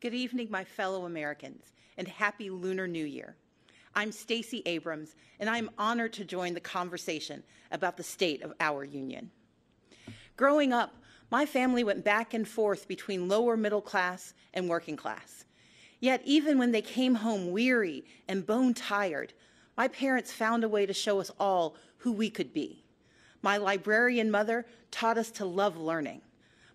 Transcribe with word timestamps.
Good 0.00 0.14
evening, 0.14 0.48
my 0.50 0.64
fellow 0.64 1.04
Americans, 1.04 1.62
and 1.98 2.08
happy 2.08 2.48
Lunar 2.48 2.88
New 2.88 3.04
Year. 3.04 3.36
I'm 3.94 4.12
Stacey 4.12 4.62
Abrams, 4.64 5.14
and 5.38 5.50
I'm 5.50 5.68
honored 5.76 6.14
to 6.14 6.24
join 6.24 6.54
the 6.54 6.60
conversation 6.60 7.42
about 7.70 7.98
the 7.98 8.02
state 8.02 8.40
of 8.40 8.54
our 8.60 8.82
union. 8.82 9.30
Growing 10.38 10.72
up, 10.72 10.94
my 11.30 11.44
family 11.44 11.84
went 11.84 12.02
back 12.02 12.32
and 12.32 12.48
forth 12.48 12.88
between 12.88 13.28
lower 13.28 13.58
middle 13.58 13.82
class 13.82 14.32
and 14.54 14.70
working 14.70 14.96
class. 14.96 15.44
Yet, 15.98 16.22
even 16.24 16.56
when 16.56 16.72
they 16.72 16.80
came 16.80 17.16
home 17.16 17.50
weary 17.50 18.06
and 18.26 18.46
bone 18.46 18.72
tired, 18.72 19.34
my 19.76 19.86
parents 19.86 20.32
found 20.32 20.64
a 20.64 20.68
way 20.70 20.86
to 20.86 20.94
show 20.94 21.20
us 21.20 21.30
all 21.38 21.76
who 21.98 22.12
we 22.12 22.30
could 22.30 22.54
be. 22.54 22.84
My 23.42 23.58
librarian 23.58 24.30
mother 24.30 24.64
taught 24.90 25.18
us 25.18 25.30
to 25.32 25.44
love 25.44 25.76
learning. 25.76 26.22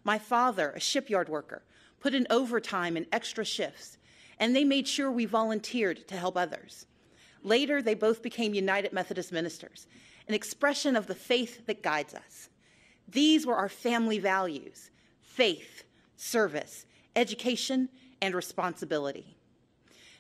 My 0.03 0.19
father, 0.19 0.73
a 0.75 0.79
shipyard 0.79 1.27
worker, 1.27 1.63
put 1.99 2.13
in 2.13 2.27
overtime 2.29 2.97
and 2.97 3.05
extra 3.11 3.45
shifts, 3.45 3.97
and 4.39 4.55
they 4.55 4.63
made 4.63 4.87
sure 4.87 5.11
we 5.11 5.25
volunteered 5.25 6.07
to 6.07 6.17
help 6.17 6.37
others. 6.37 6.85
Later, 7.43 7.81
they 7.81 7.93
both 7.93 8.21
became 8.21 8.53
United 8.53 8.91
Methodist 8.91 9.31
ministers, 9.31 9.87
an 10.27 10.33
expression 10.33 10.95
of 10.95 11.07
the 11.07 11.15
faith 11.15 11.65
that 11.67 11.83
guides 11.83 12.13
us. 12.13 12.49
These 13.07 13.45
were 13.45 13.55
our 13.55 13.69
family 13.69 14.19
values 14.19 14.89
faith, 15.21 15.83
service, 16.15 16.85
education, 17.15 17.89
and 18.21 18.33
responsibility. 18.33 19.35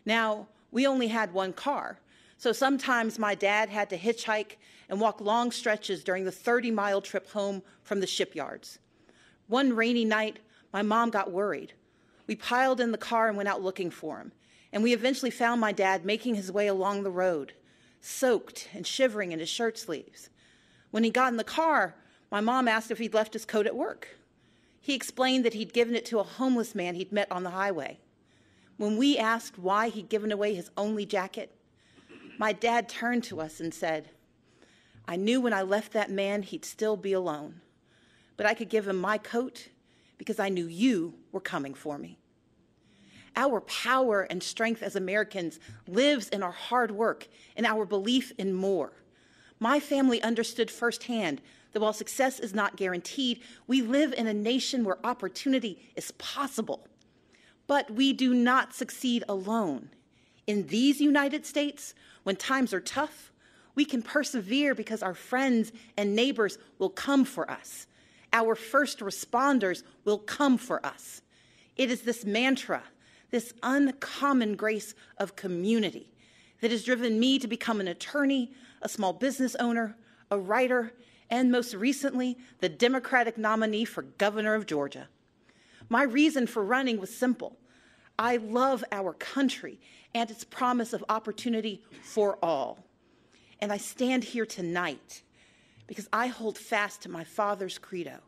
Now, 0.05 0.47
we 0.71 0.85
only 0.85 1.07
had 1.07 1.33
one 1.33 1.53
car, 1.53 1.99
so 2.37 2.51
sometimes 2.51 3.17
my 3.17 3.33
dad 3.33 3.69
had 3.69 3.89
to 3.89 3.97
hitchhike 3.97 4.57
and 4.89 4.99
walk 4.99 5.21
long 5.21 5.51
stretches 5.51 6.03
during 6.03 6.25
the 6.25 6.31
30 6.31 6.71
mile 6.71 7.01
trip 7.01 7.31
home 7.31 7.63
from 7.83 8.01
the 8.01 8.07
shipyards. 8.07 8.79
One 9.47 9.73
rainy 9.73 10.05
night, 10.05 10.39
my 10.75 10.81
mom 10.81 11.09
got 11.09 11.31
worried. 11.31 11.71
We 12.27 12.35
piled 12.35 12.81
in 12.81 12.91
the 12.91 12.97
car 12.97 13.29
and 13.29 13.37
went 13.37 13.47
out 13.47 13.63
looking 13.63 13.89
for 13.89 14.17
him, 14.17 14.33
and 14.73 14.83
we 14.83 14.91
eventually 14.91 15.31
found 15.31 15.61
my 15.61 15.71
dad 15.71 16.03
making 16.03 16.35
his 16.35 16.51
way 16.51 16.67
along 16.67 17.03
the 17.03 17.11
road, 17.11 17.53
soaked 18.01 18.67
and 18.73 18.85
shivering 18.85 19.31
in 19.31 19.39
his 19.39 19.47
shirt 19.47 19.77
sleeves. 19.77 20.29
When 20.91 21.05
he 21.05 21.11
got 21.11 21.31
in 21.31 21.37
the 21.37 21.45
car, 21.45 21.95
my 22.29 22.41
mom 22.41 22.67
asked 22.67 22.91
if 22.91 22.97
he'd 22.97 23.13
left 23.13 23.31
his 23.31 23.45
coat 23.45 23.65
at 23.65 23.75
work. 23.77 24.17
He 24.81 24.93
explained 24.93 25.45
that 25.45 25.53
he'd 25.53 25.71
given 25.71 25.95
it 25.95 26.03
to 26.07 26.19
a 26.19 26.23
homeless 26.23 26.75
man 26.75 26.95
he'd 26.95 27.13
met 27.13 27.31
on 27.31 27.43
the 27.43 27.51
highway. 27.51 27.97
When 28.75 28.97
we 28.97 29.17
asked 29.17 29.57
why 29.57 29.87
he'd 29.87 30.09
given 30.09 30.33
away 30.33 30.55
his 30.55 30.71
only 30.75 31.05
jacket, 31.05 31.55
my 32.37 32.51
dad 32.51 32.89
turned 32.89 33.23
to 33.25 33.39
us 33.39 33.61
and 33.61 33.73
said, 33.73 34.09
I 35.07 35.15
knew 35.15 35.39
when 35.39 35.53
I 35.53 35.61
left 35.61 35.93
that 35.93 36.11
man 36.11 36.41
he'd 36.41 36.65
still 36.65 36.97
be 36.97 37.13
alone, 37.13 37.61
but 38.35 38.45
I 38.45 38.53
could 38.53 38.67
give 38.67 38.89
him 38.89 38.97
my 38.97 39.17
coat 39.17 39.69
because 40.17 40.39
I 40.39 40.49
knew 40.49 40.67
you 40.67 41.13
were 41.31 41.41
coming 41.41 41.73
for 41.73 41.97
me. 41.97 42.17
Our 43.35 43.61
power 43.61 44.21
and 44.21 44.41
strength 44.41 44.81
as 44.81 44.95
Americans 44.95 45.59
lives 45.87 46.29
in 46.29 46.41
our 46.41 46.51
hard 46.51 46.91
work 46.91 47.27
and 47.55 47.65
our 47.65 47.85
belief 47.85 48.31
in 48.37 48.53
more. 48.53 48.93
My 49.59 49.79
family 49.79 50.21
understood 50.21 50.71
firsthand 50.71 51.41
that 51.71 51.81
while 51.81 51.93
success 51.93 52.39
is 52.39 52.53
not 52.53 52.77
guaranteed, 52.77 53.41
we 53.67 53.81
live 53.81 54.13
in 54.13 54.27
a 54.27 54.33
nation 54.33 54.85
where 54.85 55.05
opportunity 55.05 55.91
is 55.95 56.11
possible. 56.11 56.87
But 57.67 57.91
we 57.91 58.13
do 58.13 58.33
not 58.33 58.73
succeed 58.73 59.23
alone. 59.27 59.89
In 60.47 60.67
these 60.67 61.01
United 61.01 61.45
States, 61.45 61.93
when 62.23 62.35
times 62.37 62.73
are 62.73 62.79
tough, 62.79 63.31
we 63.73 63.83
can 63.83 64.01
persevere 64.01 64.73
because 64.73 65.03
our 65.03 65.13
friends 65.13 65.73
and 65.97 66.15
neighbors 66.15 66.57
will 66.79 66.89
come 66.89 67.25
for 67.25 67.49
us. 67.51 67.87
Our 68.35 68.53
first 68.53 68.99
responders 68.99 69.83
will 70.03 70.17
come 70.17 70.57
for 70.57 70.85
us. 70.85 71.21
It 71.77 71.89
is 71.89 72.01
this 72.01 72.25
mantra, 72.25 72.83
this 73.31 73.53
uncommon 73.63 74.57
grace 74.57 74.93
of 75.17 75.37
community, 75.37 76.11
that 76.59 76.69
has 76.69 76.83
driven 76.83 77.17
me 77.17 77.39
to 77.39 77.47
become 77.47 77.79
an 77.79 77.87
attorney, 77.87 78.51
a 78.81 78.89
small 78.89 79.13
business 79.13 79.55
owner, 79.55 79.95
a 80.31 80.37
writer, 80.37 80.91
and 81.29 81.49
most 81.49 81.75
recently, 81.75 82.37
the 82.59 82.67
Democratic 82.67 83.37
nominee 83.37 83.85
for 83.85 84.01
governor 84.01 84.53
of 84.53 84.65
Georgia. 84.65 85.07
My 85.87 86.03
reason 86.03 86.45
for 86.45 86.61
running 86.61 86.99
was 86.99 87.15
simple. 87.15 87.57
I 88.19 88.35
love 88.35 88.83
our 88.91 89.13
country 89.13 89.79
and 90.13 90.29
its 90.29 90.43
promise 90.43 90.91
of 90.91 91.05
opportunity 91.07 91.83
for 92.03 92.37
all. 92.43 92.79
And 93.61 93.71
I 93.71 93.77
stand 93.77 94.25
here 94.25 94.45
tonight 94.45 95.21
because 95.87 96.07
I 96.11 96.27
hold 96.27 96.57
fast 96.57 97.01
to 97.03 97.09
my 97.09 97.23
father's 97.23 97.77
credo. 97.77 98.19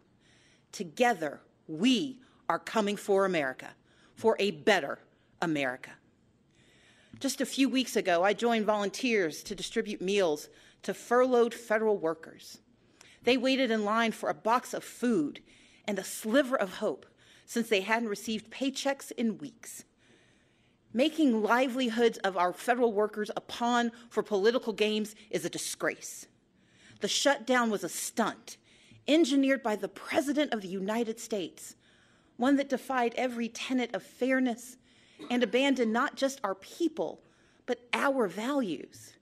Together, 0.71 1.41
we 1.67 2.19
are 2.49 2.59
coming 2.59 2.95
for 2.95 3.25
America, 3.25 3.69
for 4.15 4.35
a 4.39 4.51
better 4.51 4.99
America. 5.41 5.91
Just 7.19 7.41
a 7.41 7.45
few 7.45 7.67
weeks 7.67 7.95
ago, 7.95 8.23
I 8.23 8.33
joined 8.33 8.65
volunteers 8.65 9.41
to 9.43 9.55
distribute 9.55 10.01
meals 10.01 10.49
to 10.83 10.93
furloughed 10.93 11.53
federal 11.53 11.97
workers. 11.97 12.59
They 13.23 13.37
waited 13.37 13.71
in 13.71 13.83
line 13.83 14.11
for 14.11 14.29
a 14.29 14.35
box 14.35 14.73
of 14.73 14.83
food 14.83 15.41
and 15.85 15.97
a 15.97 16.03
sliver 16.03 16.55
of 16.55 16.75
hope 16.75 17.05
since 17.45 17.69
they 17.69 17.81
hadn't 17.81 18.09
received 18.09 18.51
paychecks 18.51 19.11
in 19.11 19.37
weeks. 19.37 19.83
Making 20.93 21.41
livelihoods 21.41 22.17
of 22.19 22.37
our 22.37 22.53
federal 22.53 22.93
workers 22.93 23.31
a 23.35 23.41
pawn 23.41 23.91
for 24.09 24.21
political 24.21 24.73
games 24.73 25.15
is 25.29 25.43
a 25.43 25.49
disgrace. 25.49 26.27
The 26.99 27.07
shutdown 27.07 27.69
was 27.69 27.83
a 27.83 27.89
stunt 27.89 28.57
engineered 29.07 29.63
by 29.63 29.75
the 29.75 29.87
President 29.87 30.53
of 30.53 30.61
the 30.61 30.67
United 30.67 31.19
States, 31.19 31.75
one 32.35 32.57
that 32.57 32.69
defied 32.69 33.13
every 33.15 33.47
tenet 33.47 33.93
of 33.95 34.03
fairness 34.03 34.77
and 35.29 35.41
abandoned 35.41 35.93
not 35.93 36.15
just 36.15 36.39
our 36.43 36.55
people, 36.55 37.21
but 37.65 37.79
our 37.93 38.27
values. 38.27 39.13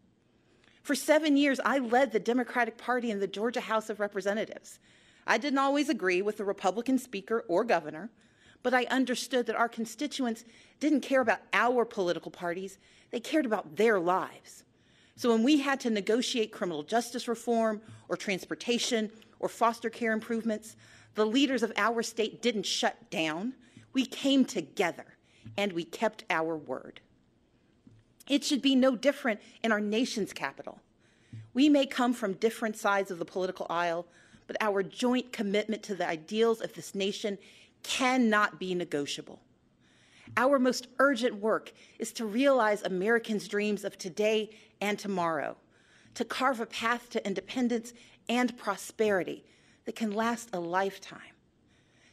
For 0.84 0.96
seven 0.96 1.38
years, 1.38 1.59
I 1.64 1.80
led 1.80 2.12
the 2.12 2.19
Democratic 2.19 2.78
Party 2.78 3.09
in 3.09 3.19
the 3.19 3.28
Georgia 3.28 3.62
House 3.62 3.90
of 3.90 4.00
Representatives. 4.00 4.80
I 5.25 5.38
didn't 5.38 5.59
always 5.59 5.90
agree 5.90 6.22
with 6.22 6.38
the 6.38 6.44
Republican 6.44 7.00
speaker 7.00 7.44
or 7.47 7.64
governor, 7.64 8.12
but 8.62 8.74
I 8.74 8.85
understood 8.85 9.47
that 9.47 9.56
our 9.56 9.69
constituents 9.69 10.46
didn't 10.80 11.02
care 11.02 11.22
about 11.22 11.40
our 11.53 11.85
political 11.85 12.31
parties, 12.31 12.78
they 13.12 13.19
cared 13.19 13.46
about 13.46 13.78
their 13.78 14.00
lives. 14.00 14.65
So 15.16 15.31
when 15.31 15.44
we 15.44 15.59
had 15.59 15.80
to 15.81 15.90
negotiate 15.90 16.52
criminal 16.52 16.84
justice 16.84 17.28
reform 17.28 17.81
or 18.09 18.18
transportation 18.18 19.09
or 19.40 19.48
foster 19.48 19.90
care 19.90 20.12
improvements, 20.12 20.76
the 21.16 21.26
leaders 21.26 21.64
of 21.64 21.72
our 21.78 22.03
state 22.03 22.42
didn't 22.42 22.66
shut 22.66 23.09
down. 23.09 23.53
We 23.94 24.06
came 24.06 24.44
together 24.44 25.06
and 25.58 25.72
we 25.72 25.86
kept 25.86 26.26
our 26.30 26.58
word. 26.58 27.00
It 28.28 28.44
should 28.44 28.62
be 28.62 28.76
no 28.76 28.96
different 28.96 29.40
in 29.64 29.72
our 29.72 29.80
nation's 29.80 30.34
capital. 30.34 30.81
We 31.53 31.70
may 31.70 31.86
come 31.86 32.14
from 32.14 32.34
different 32.34 32.76
sides 32.76 33.12
of 33.12 33.20
the 33.20 33.26
political 33.26 33.68
aisle, 33.70 34.08
but 34.47 34.58
our 34.59 34.84
joint 34.84 35.32
commitment 35.32 35.84
to 35.84 35.96
the 35.96 36.08
ideals 36.08 36.59
of 36.59 36.74
this 36.74 36.94
nation 36.94 37.38
cannot 37.84 38.59
be 38.59 38.76
negotiable. 38.76 39.40
Our 40.38 40.59
most 40.59 40.88
urgent 41.00 41.35
work 41.35 41.72
is 41.99 42.11
to 42.14 42.26
realize 42.26 42.82
Americans' 42.82 43.47
dreams 43.47 43.84
of 43.84 43.97
today 43.97 44.49
and 44.82 44.97
tomorrow, 44.97 45.58
to 46.16 46.26
carve 46.26 46.59
a 46.59 46.66
path 46.66 47.09
to 47.11 47.26
independence 47.26 47.94
and 48.28 48.58
prosperity 48.58 49.46
that 49.85 49.96
can 49.96 50.11
last 50.11 50.49
a 50.53 50.59
lifetime. 50.59 51.20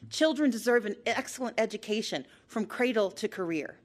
Children 0.09 0.51
deserve 0.51 0.85
an 0.85 0.95
excellent 1.05 1.59
education 1.59 2.25
from 2.47 2.65
cradle 2.65 3.09
to 3.11 3.27
career. 3.27 3.77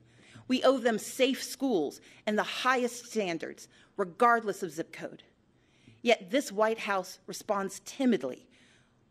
We 0.47 0.63
owe 0.63 0.79
them 0.79 0.99
safe 0.99 1.43
schools 1.43 2.01
and 2.27 2.39
the 2.39 2.43
highest 2.43 3.07
standards, 3.07 3.69
regardless 3.97 4.63
of 4.63 4.73
zip 4.73 4.93
code. 4.93 5.23
Yet 6.03 6.31
this 6.31 6.53
White 6.53 6.81
House 6.81 7.19
responds 7.27 7.81
timidly 7.85 8.47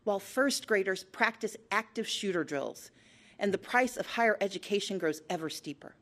while 0.04 0.18
first 0.18 0.66
graders 0.66 1.04
practice 1.04 1.56
active 1.70 2.08
shooter 2.08 2.44
drills 2.44 2.90
and 3.38 3.52
the 3.52 3.58
price 3.58 3.96
of 3.96 4.06
higher 4.06 4.36
education 4.40 4.98
grows 4.98 5.22
ever 5.30 5.48
steeper. 5.48 5.94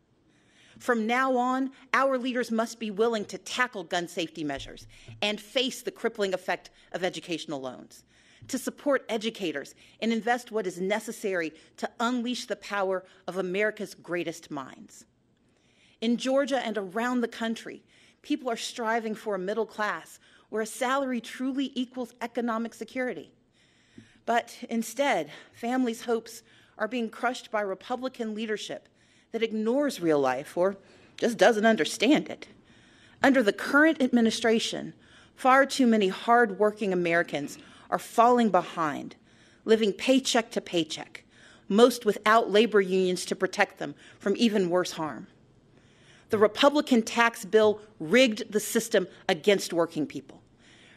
From 0.79 1.07
now 1.07 1.37
on, 1.37 1.71
our 1.95 2.19
leaders 2.19 2.51
must 2.51 2.79
be 2.79 2.91
willing 2.91 3.25
to 3.27 3.39
tackle 3.39 3.85
gun 3.85 4.09
safety 4.09 4.45
measures 4.45 4.87
and 5.23 5.41
face 5.41 5.83
the 5.83 5.91
crippling 5.91 6.35
effect 6.35 6.71
of 6.93 7.03
educational 7.03 7.61
loans. 7.61 8.05
to 8.49 8.59
support 8.59 9.05
educators 9.09 9.75
and 10.01 10.13
invest 10.13 10.53
what 10.53 10.67
is 10.67 10.81
necessary 10.81 11.53
to 11.77 11.91
unleash 12.01 12.47
the 12.47 12.57
power 12.57 13.05
of 13.27 13.37
America's 13.37 13.95
greatest 13.95 14.51
minds. 14.51 15.05
In 16.01 16.17
Georgia 16.17 16.65
and 16.65 16.77
around 16.79 17.21
the 17.21 17.29
country, 17.29 17.83
people 18.23 18.51
are 18.51 18.57
striving 18.57 19.15
for 19.15 19.35
a 19.35 19.39
middle 19.39 19.67
class 19.67 20.19
where 20.51 20.63
a 20.63 20.67
salary 20.67 21.21
truly 21.21 21.73
equals 21.75 22.15
economic 22.21 22.75
security. 22.75 23.33
But 24.27 24.57
instead, 24.69 25.31
families' 25.53 26.03
hopes 26.03 26.43
are 26.79 26.89
being 26.89 27.09
crushed 27.09 27.51
by 27.51 27.61
Republican 27.61 28.35
leadership 28.35 28.89
that 29.33 29.43
ignores 29.43 30.01
real 30.01 30.21
life 30.21 30.57
or 30.57 30.77
just 31.17 31.39
doesn't 31.39 31.67
understand 31.67 32.29
it. 32.29 32.49
Under 33.23 33.43
the 33.43 33.53
current 33.53 34.03
administration, 34.03 34.93
far 35.35 35.67
too 35.67 35.87
many 35.87 36.09
hardworking 36.09 36.93
Americans 36.93 37.59
are 37.91 37.99
falling 37.99 38.51
behind, 38.51 39.17
living 39.65 39.93
paycheck 39.93 40.51
to 40.51 40.61
paycheck, 40.61 41.25
most 41.69 42.05
without 42.05 42.51
labor 42.51 42.81
unions 42.81 43.25
to 43.25 43.37
protect 43.37 43.79
them 43.79 43.95
from 44.19 44.35
even 44.37 44.71
worse 44.71 44.93
harm. 44.93 45.27
The 46.31 46.39
Republican 46.39 47.03
tax 47.03 47.45
bill 47.45 47.81
rigged 48.01 48.53
the 48.53 48.61
system 48.61 49.07
against 49.29 49.73
working 49.73 50.07
people. 50.07 50.43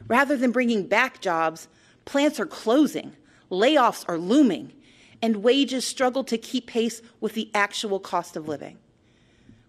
Rather 0.08 0.36
than 0.36 0.52
bringing 0.52 0.88
back 0.88 1.22
jobs, 1.22 1.68
plants 2.06 2.40
are 2.40 2.46
closing, 2.46 3.16
layoffs 3.52 4.04
are 4.08 4.18
looming, 4.18 4.74
and 5.22 5.44
wages 5.44 5.86
struggle 5.86 6.24
to 6.26 6.38
keep 6.38 6.68
pace 6.68 7.02
with 7.20 7.34
the 7.34 7.50
actual 7.54 8.00
cost 8.00 8.36
of 8.36 8.48
living. 8.48 8.78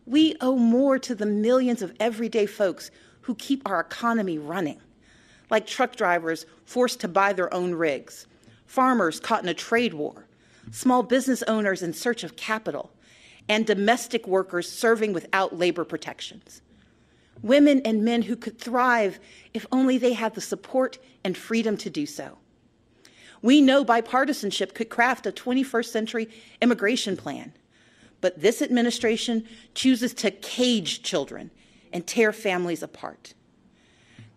We 0.06 0.36
owe 0.40 0.56
more 0.56 0.98
to 0.98 1.14
the 1.14 1.26
millions 1.26 1.82
of 1.82 1.94
everyday 2.00 2.46
folks 2.46 2.90
who 3.22 3.34
keep 3.34 3.62
our 3.68 3.80
economy 3.80 4.38
running, 4.38 4.80
like 5.50 5.66
truck 5.66 5.96
drivers 5.96 6.46
forced 6.64 7.00
to 7.00 7.08
buy 7.08 7.32
their 7.32 7.52
own 7.52 7.74
rigs, 7.74 8.26
farmers 8.66 9.20
caught 9.20 9.42
in 9.42 9.48
a 9.48 9.54
trade 9.54 9.94
war, 9.94 10.26
small 10.70 11.02
business 11.02 11.42
owners 11.44 11.82
in 11.82 11.92
search 11.92 12.24
of 12.24 12.36
capital, 12.36 12.90
and 13.48 13.66
domestic 13.66 14.26
workers 14.26 14.70
serving 14.70 15.12
without 15.12 15.58
labor 15.58 15.84
protections. 15.84 16.62
Women 17.42 17.80
and 17.84 18.04
men 18.04 18.22
who 18.22 18.36
could 18.36 18.58
thrive 18.58 19.18
if 19.54 19.66
only 19.72 19.98
they 19.98 20.12
had 20.12 20.34
the 20.34 20.40
support 20.40 20.98
and 21.24 21.36
freedom 21.36 21.76
to 21.78 21.90
do 21.90 22.06
so. 22.06 22.38
We 23.42 23.60
know 23.60 23.84
bipartisanship 23.84 24.74
could 24.74 24.90
craft 24.90 25.26
a 25.26 25.32
21st 25.32 25.86
century 25.86 26.28
immigration 26.60 27.16
plan, 27.16 27.52
but 28.20 28.40
this 28.40 28.60
administration 28.60 29.46
chooses 29.74 30.12
to 30.14 30.30
cage 30.30 31.02
children 31.02 31.50
and 31.92 32.06
tear 32.06 32.32
families 32.32 32.82
apart. 32.82 33.34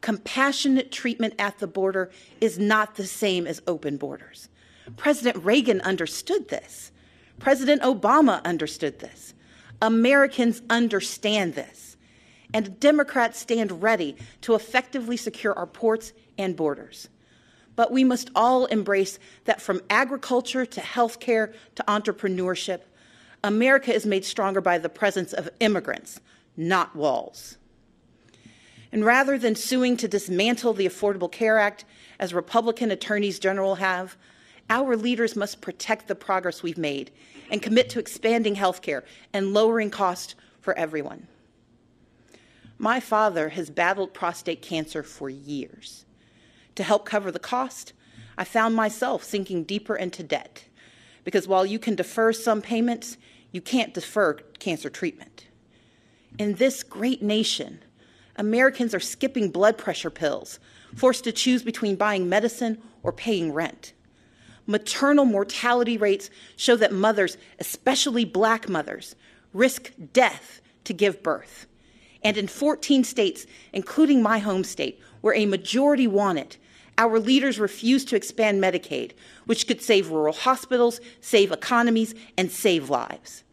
Compassionate 0.01 0.91
treatment 0.91 1.33
at 1.39 1.59
the 1.59 1.67
border 1.67 2.11
is 2.41 2.59
not 2.59 2.95
the 2.95 3.05
same 3.05 3.47
as 3.47 3.61
open 3.67 3.97
borders. 3.97 4.49
President 4.97 5.43
Reagan 5.43 5.81
understood 5.81 6.49
this. 6.49 6.91
President 7.39 7.81
Obama 7.81 8.43
understood 8.43 8.99
this. 8.99 9.33
Americans 9.81 10.61
understand 10.69 11.55
this. 11.55 11.97
And 12.53 12.79
Democrats 12.79 13.39
stand 13.39 13.81
ready 13.81 14.15
to 14.41 14.55
effectively 14.55 15.17
secure 15.17 15.53
our 15.57 15.65
ports 15.65 16.13
and 16.37 16.55
borders. 16.55 17.09
But 17.75 17.91
we 17.91 18.03
must 18.03 18.29
all 18.35 18.65
embrace 18.67 19.17
that 19.45 19.61
from 19.61 19.81
agriculture 19.89 20.65
to 20.65 20.81
healthcare 20.81 21.53
to 21.75 21.83
entrepreneurship, 21.87 22.81
America 23.43 23.93
is 23.93 24.05
made 24.05 24.23
stronger 24.25 24.61
by 24.61 24.77
the 24.77 24.89
presence 24.89 25.33
of 25.33 25.49
immigrants, 25.59 26.19
not 26.55 26.95
walls. 26.95 27.57
And 28.91 29.03
rather 29.03 29.39
than 29.39 29.55
suing 29.55 29.97
to 29.97 30.07
dismantle 30.07 30.73
the 30.73 30.87
Affordable 30.87 31.31
Care 31.31 31.57
Act, 31.57 31.83
as 32.19 32.33
Republican 32.33 32.91
attorneys 32.91 33.39
general 33.39 33.75
have, 33.75 34.15
our 34.69 34.95
leaders 34.95 35.35
must 35.35 35.61
protect 35.61 36.07
the 36.07 36.15
progress 36.15 36.63
we've 36.63 36.77
made 36.77 37.11
and 37.49 37.61
commit 37.61 37.89
to 37.89 37.99
expanding 37.99 38.55
health 38.55 38.81
care 38.81 39.03
and 39.33 39.53
lowering 39.53 39.89
costs 39.89 40.35
for 40.61 40.77
everyone. 40.77 41.27
My 42.77 42.99
father 42.99 43.49
has 43.49 43.69
battled 43.69 44.13
prostate 44.13 44.61
cancer 44.61 45.03
for 45.03 45.29
years. 45.29 46.05
To 46.75 46.83
help 46.83 47.05
cover 47.05 47.31
the 47.31 47.39
cost, 47.39 47.93
I 48.37 48.43
found 48.43 48.75
myself 48.75 49.23
sinking 49.23 49.63
deeper 49.65 49.95
into 49.95 50.23
debt 50.23 50.65
because 51.23 51.47
while 51.47 51.65
you 51.65 51.79
can 51.79 51.95
defer 51.95 52.33
some 52.33 52.61
payments, 52.61 53.17
you 53.51 53.61
can't 53.61 53.93
defer 53.93 54.33
cancer 54.59 54.89
treatment. 54.89 55.47
In 56.37 56.55
this 56.55 56.83
great 56.83 57.21
nation, 57.21 57.79
Americans 58.35 58.93
are 58.95 58.99
skipping 58.99 59.49
blood 59.49 59.77
pressure 59.77 60.09
pills, 60.09 60.59
forced 60.95 61.23
to 61.25 61.31
choose 61.31 61.63
between 61.63 61.95
buying 61.95 62.27
medicine 62.27 62.81
or 63.03 63.11
paying 63.11 63.53
rent. 63.53 63.93
Maternal 64.65 65.25
mortality 65.25 65.97
rates 65.97 66.29
show 66.55 66.75
that 66.77 66.91
mothers, 66.91 67.37
especially 67.59 68.25
black 68.25 68.67
mothers, 68.67 69.15
risk 69.53 69.91
death 70.13 70.61
to 70.85 70.93
give 70.93 71.21
birth. 71.21 71.67
And 72.23 72.37
in 72.37 72.47
14 72.47 73.03
states, 73.03 73.45
including 73.73 74.23
my 74.23 74.39
home 74.39 74.63
state, 74.63 74.99
where 75.21 75.35
a 75.35 75.45
majority 75.45 76.07
want 76.07 76.39
it, 76.39 76.57
our 76.97 77.19
leaders 77.19 77.59
refuse 77.59 78.05
to 78.05 78.15
expand 78.15 78.61
Medicaid, 78.61 79.11
which 79.45 79.67
could 79.67 79.81
save 79.81 80.09
rural 80.09 80.33
hospitals, 80.33 80.99
save 81.21 81.51
economies, 81.51 82.13
and 82.37 82.51
save 82.51 82.89
lives. 82.89 83.43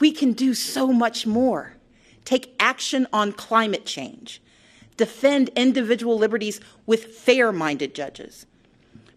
We 0.00 0.12
can 0.12 0.32
do 0.32 0.54
so 0.54 0.92
much 0.92 1.26
more. 1.26 1.74
Take 2.24 2.54
action 2.60 3.06
on 3.12 3.32
climate 3.32 3.86
change. 3.86 4.42
Defend 4.96 5.48
individual 5.50 6.18
liberties 6.18 6.60
with 6.84 7.14
fair 7.14 7.52
minded 7.52 7.94
judges. 7.94 8.44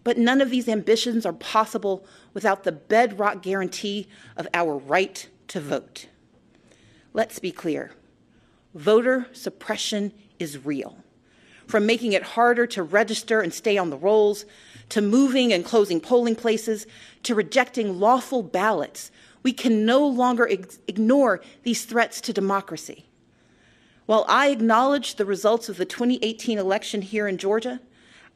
But 0.04 0.18
none 0.18 0.40
of 0.40 0.50
these 0.50 0.68
ambitions 0.68 1.26
are 1.26 1.32
possible 1.32 2.06
without 2.32 2.64
the 2.64 2.72
bedrock 2.72 3.42
guarantee 3.42 4.08
of 4.36 4.48
our 4.54 4.76
right 4.76 5.28
to 5.48 5.60
vote. 5.60 6.06
Let's 7.12 7.38
be 7.38 7.52
clear 7.52 7.92
voter 8.74 9.26
suppression 9.32 10.12
is 10.38 10.64
real 10.64 10.96
from 11.72 11.86
making 11.86 12.12
it 12.12 12.22
harder 12.22 12.66
to 12.66 12.82
register 12.82 13.40
and 13.40 13.54
stay 13.54 13.78
on 13.78 13.88
the 13.88 13.96
rolls, 13.96 14.44
to 14.90 15.00
moving 15.00 15.54
and 15.54 15.64
closing 15.64 16.02
polling 16.02 16.36
places, 16.36 16.86
to 17.22 17.34
rejecting 17.34 17.98
lawful 17.98 18.42
ballots, 18.42 19.10
we 19.42 19.54
can 19.54 19.86
no 19.86 20.06
longer 20.06 20.44
ignore 20.44 21.40
these 21.62 21.86
threats 21.86 22.20
to 22.20 22.30
democracy. 22.30 23.06
While 24.04 24.26
I 24.28 24.48
acknowledge 24.48 25.14
the 25.14 25.24
results 25.24 25.70
of 25.70 25.78
the 25.78 25.86
2018 25.86 26.58
election 26.58 27.00
here 27.00 27.26
in 27.26 27.38
Georgia, 27.38 27.80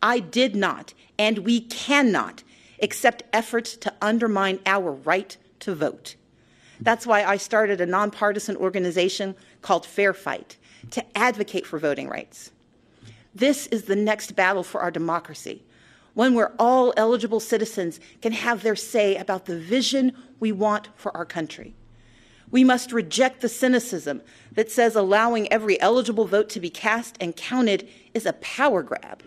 I 0.02 0.18
did 0.18 0.56
not, 0.56 0.94
and 1.18 1.40
we 1.40 1.60
cannot, 1.60 2.42
accept 2.80 3.22
efforts 3.34 3.76
to 3.76 3.92
undermine 4.00 4.60
our 4.64 4.92
right 4.92 5.36
to 5.60 5.74
vote. 5.74 6.16
That's 6.80 7.06
why 7.06 7.22
I 7.22 7.36
started 7.36 7.82
a 7.82 7.86
nonpartisan 7.86 8.56
organization 8.56 9.34
called 9.60 9.84
Fair 9.84 10.14
Fight 10.14 10.56
to 10.92 11.04
advocate 11.14 11.66
for 11.66 11.78
voting 11.78 12.08
rights. 12.08 12.50
This 13.36 13.66
is 13.66 13.82
the 13.82 13.96
next 13.96 14.34
battle 14.34 14.62
for 14.62 14.80
our 14.80 14.90
democracy, 14.90 15.62
one 16.14 16.32
where 16.32 16.54
all 16.58 16.94
eligible 16.96 17.38
citizens 17.38 18.00
can 18.22 18.32
have 18.32 18.62
their 18.62 18.74
say 18.74 19.14
about 19.14 19.44
the 19.44 19.58
vision 19.58 20.16
we 20.40 20.52
want 20.52 20.88
for 20.96 21.14
our 21.14 21.26
country. 21.26 21.74
We 22.50 22.64
must 22.64 22.92
reject 22.92 23.42
the 23.42 23.50
cynicism 23.50 24.22
that 24.52 24.70
says 24.70 24.96
allowing 24.96 25.52
every 25.52 25.78
eligible 25.82 26.24
vote 26.24 26.48
to 26.50 26.60
be 26.60 26.70
cast 26.70 27.16
and 27.20 27.36
counted 27.36 27.86
is 28.14 28.24
a 28.24 28.32
power 28.34 28.82
grab. 28.82 29.22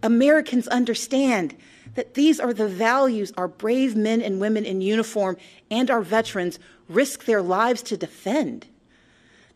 Americans 0.00 0.68
understand 0.68 1.56
that 1.96 2.14
these 2.14 2.38
are 2.38 2.54
the 2.54 2.68
values 2.68 3.32
our 3.36 3.48
brave 3.48 3.96
men 3.96 4.22
and 4.22 4.40
women 4.40 4.64
in 4.64 4.80
uniform 4.80 5.36
and 5.72 5.90
our 5.90 6.02
veterans 6.02 6.60
risk 6.88 7.24
their 7.24 7.42
lives 7.42 7.82
to 7.82 7.96
defend. 7.96 8.68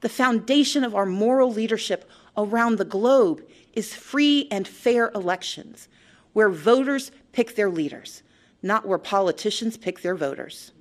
The 0.00 0.08
foundation 0.08 0.82
of 0.82 0.96
our 0.96 1.06
moral 1.06 1.52
leadership 1.52 2.10
around 2.36 2.76
the 2.76 2.84
globe 2.84 3.42
is 3.72 3.94
free 3.94 4.48
and 4.50 4.66
fair 4.66 5.10
elections 5.14 5.88
where 6.32 6.48
voters 6.48 7.10
pick 7.32 7.56
their 7.56 7.70
leaders, 7.70 8.22
not 8.62 8.86
where 8.86 8.98
politicians 8.98 9.76
pick 9.76 10.02
their 10.02 10.14
voters. 10.14 10.72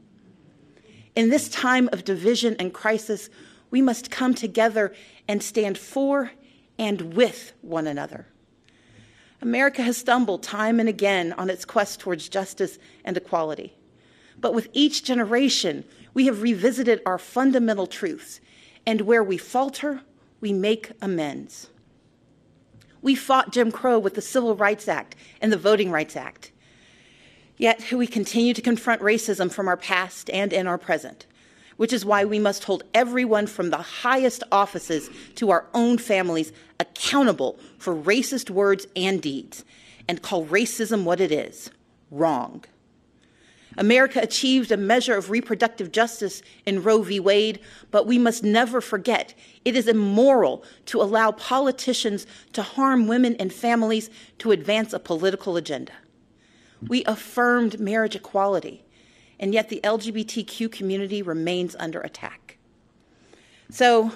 In 1.16 1.30
this 1.30 1.50
time 1.50 1.90
of 1.92 2.06
division 2.06 2.56
and 2.58 2.74
crisis, 2.74 3.30
we 3.70 3.82
must 3.82 4.12
come 4.12 4.34
together 4.34 4.94
and 5.28 5.44
stand 5.44 5.78
for 5.78 6.32
and 6.78 7.14
with 7.14 7.54
one 7.62 7.88
another. 7.88 8.28
America 9.42 9.82
has 9.82 9.98
stumbled 9.98 10.44
time 10.44 10.80
and 10.80 10.88
again 10.88 11.34
on 11.34 11.50
its 11.50 11.66
quest 11.66 12.00
towards 12.00 12.30
justice 12.30 12.78
and 13.04 13.18
equality. 13.18 13.74
But 14.40 14.54
with 14.54 14.70
each 14.74 15.04
generation, 15.04 15.84
we 16.14 16.26
have 16.28 16.42
revisited 16.42 17.02
our 17.06 17.18
fundamental 17.18 17.88
truths, 17.88 18.40
and 18.86 19.02
where 19.02 19.24
we 19.24 19.38
falter, 19.38 20.02
we 20.42 20.52
make 20.52 20.92
amends. 21.02 21.70
We 23.02 23.16
fought 23.16 23.52
Jim 23.52 23.72
Crow 23.72 23.98
with 23.98 24.16
the 24.16 24.22
Civil 24.22 24.56
Rights 24.56 24.88
Act 24.88 25.16
and 25.40 25.52
the 25.54 25.58
Voting 25.58 25.92
Rights 25.92 26.16
Act. 26.16 26.52
Yet 27.58 27.92
we 27.92 28.08
continue 28.08 28.54
to 28.54 28.62
confront 28.62 29.02
racism 29.02 29.52
from 29.52 29.68
our 29.68 29.78
past 29.78 30.30
and 30.32 30.52
in 30.52 30.68
our 30.68 30.78
present, 30.78 31.28
which 31.78 31.94
is 31.94 32.04
why 32.04 32.26
we 32.26 32.40
must 32.40 32.64
hold 32.64 32.84
everyone 32.94 33.48
from 33.48 33.70
the 33.70 33.78
highest 33.78 34.44
offices 34.52 35.10
to 35.36 35.52
our 35.52 35.68
own 35.74 36.00
families 36.00 36.52
accountable 36.80 37.60
for 37.78 37.96
racist 37.96 38.50
words 38.50 38.88
and 38.96 39.22
deeds, 39.22 39.64
and 40.08 40.24
call 40.24 40.46
racism 40.48 41.04
what 41.04 41.22
it 41.22 41.32
is 41.32 41.70
wrong. 42.10 42.64
America 43.78 44.20
achieved 44.22 44.72
a 44.72 44.78
measure 44.78 45.16
of 45.16 45.30
reproductive 45.30 45.92
justice 45.92 46.42
in 46.66 46.84
Roe 46.84 47.02
v. 47.02 47.20
Wade, 47.20 47.60
but 47.90 48.06
we 48.06 48.18
must 48.18 48.44
never 48.44 48.82
forget 48.82 49.34
it 49.64 49.76
is 49.76 49.88
immoral 49.88 50.64
to 50.88 51.02
allow 51.02 51.32
politicians 51.32 52.28
to 52.54 52.62
harm 52.62 53.08
women 53.08 53.36
and 53.38 53.54
families 53.54 54.10
to 54.40 54.52
advance 54.52 54.92
a 54.92 55.00
political 55.00 55.56
agenda. 55.56 55.94
We 56.86 57.04
affirmed 57.06 57.80
marriage 57.80 58.16
equality, 58.16 58.84
and 59.40 59.54
yet 59.54 59.70
the 59.70 59.80
LGBTQ 59.84 60.72
community 60.72 61.22
remains 61.22 61.76
under 61.80 62.02
attack. 62.02 62.58
So, 63.70 64.12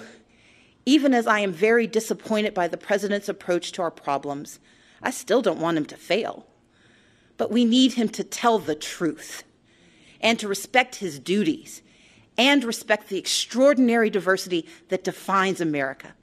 even 0.84 1.14
as 1.14 1.26
I 1.26 1.40
am 1.40 1.52
very 1.52 1.86
disappointed 1.86 2.54
by 2.54 2.68
the 2.68 2.76
president's 2.76 3.28
approach 3.28 3.72
to 3.72 3.82
our 3.82 3.90
problems, 3.90 4.60
I 5.02 5.10
still 5.10 5.42
don't 5.42 5.60
want 5.60 5.78
him 5.78 5.86
to 5.86 5.96
fail. 5.96 6.46
But 7.36 7.50
we 7.50 7.64
need 7.64 7.94
him 7.94 8.08
to 8.10 8.24
tell 8.24 8.58
the 8.58 8.74
truth 8.74 9.44
and 10.20 10.38
to 10.38 10.48
respect 10.48 10.96
his 10.96 11.18
duties 11.18 11.82
and 12.38 12.64
respect 12.64 13.08
the 13.08 13.18
extraordinary 13.18 14.10
diversity 14.10 14.66
that 14.88 15.04
defines 15.04 15.60
America. 15.60 16.14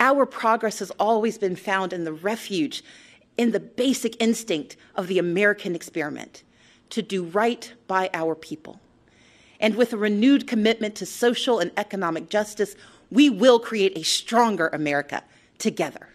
Our 0.00 0.26
progress 0.26 0.78
has 0.78 0.90
always 0.92 1.38
been 1.38 1.56
found 1.56 1.92
in 1.92 2.04
the 2.04 2.12
refuge, 2.12 2.82
in 3.36 3.52
the 3.52 3.60
basic 3.60 4.20
instinct 4.22 4.76
of 4.94 5.06
the 5.06 5.18
American 5.18 5.74
experiment 5.74 6.44
to 6.90 7.02
do 7.02 7.24
right 7.24 7.72
by 7.86 8.10
our 8.14 8.34
people. 8.34 8.80
And 9.60 9.74
with 9.74 9.92
a 9.92 9.96
renewed 9.96 10.46
commitment 10.46 10.94
to 10.96 11.06
social 11.06 11.58
and 11.58 11.72
economic 11.76 12.28
justice, 12.28 12.76
we 13.10 13.28
will 13.28 13.58
create 13.58 13.98
a 13.98 14.04
stronger 14.04 14.68
America 14.68 15.24
together. 15.58 16.08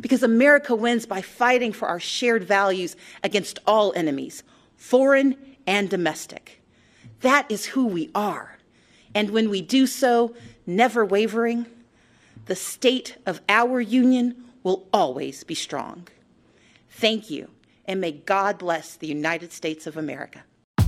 Because 0.00 0.22
America 0.22 0.74
wins 0.74 1.06
by 1.06 1.20
fighting 1.22 1.72
for 1.72 1.88
our 1.88 2.00
shared 2.00 2.44
values 2.44 2.96
against 3.24 3.58
all 3.66 3.92
enemies, 3.96 4.42
foreign 4.76 5.36
and 5.66 5.90
domestic. 5.90 6.62
That 7.20 7.50
is 7.50 7.66
who 7.66 7.86
we 7.86 8.10
are. 8.14 8.58
And 9.14 9.30
when 9.30 9.50
we 9.50 9.60
do 9.60 9.86
so, 9.86 10.34
never 10.66 11.04
wavering, 11.04 11.66
the 12.46 12.56
state 12.56 13.16
of 13.26 13.40
our 13.48 13.80
union 13.80 14.44
will 14.62 14.86
always 14.92 15.44
be 15.44 15.54
strong. 15.54 16.08
Thank 16.90 17.30
you, 17.30 17.48
and 17.86 18.00
may 18.00 18.12
God 18.12 18.58
bless 18.58 18.96
the 18.96 19.06
United 19.06 19.52
States 19.52 19.86
of 19.86 19.96
America. 19.96 20.44